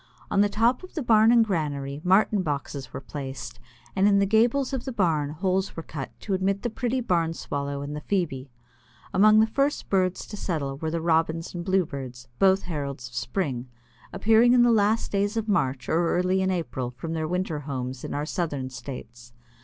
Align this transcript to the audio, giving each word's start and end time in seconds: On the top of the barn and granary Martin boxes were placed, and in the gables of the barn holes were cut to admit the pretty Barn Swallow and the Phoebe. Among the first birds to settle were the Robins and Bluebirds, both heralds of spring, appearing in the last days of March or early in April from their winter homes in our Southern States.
On 0.31 0.41
the 0.41 0.49
top 0.49 0.81
of 0.83 0.95
the 0.95 1.03
barn 1.03 1.31
and 1.31 1.45
granary 1.45 2.01
Martin 2.03 2.41
boxes 2.41 2.91
were 2.91 2.99
placed, 2.99 3.59
and 3.95 4.07
in 4.07 4.17
the 4.17 4.25
gables 4.25 4.73
of 4.73 4.83
the 4.85 4.91
barn 4.91 5.29
holes 5.29 5.75
were 5.75 5.83
cut 5.83 6.09
to 6.21 6.33
admit 6.33 6.63
the 6.63 6.71
pretty 6.71 6.99
Barn 7.01 7.35
Swallow 7.35 7.83
and 7.83 7.95
the 7.95 8.01
Phoebe. 8.01 8.49
Among 9.13 9.39
the 9.39 9.45
first 9.45 9.89
birds 9.91 10.25
to 10.25 10.35
settle 10.35 10.77
were 10.77 10.89
the 10.89 11.01
Robins 11.01 11.53
and 11.53 11.63
Bluebirds, 11.63 12.29
both 12.39 12.63
heralds 12.63 13.09
of 13.09 13.13
spring, 13.13 13.69
appearing 14.11 14.53
in 14.53 14.63
the 14.63 14.71
last 14.71 15.11
days 15.11 15.37
of 15.37 15.47
March 15.47 15.87
or 15.87 16.17
early 16.17 16.41
in 16.41 16.49
April 16.49 16.89
from 16.89 17.13
their 17.13 17.27
winter 17.27 17.59
homes 17.59 18.03
in 18.03 18.15
our 18.15 18.25
Southern 18.25 18.71
States. 18.71 19.33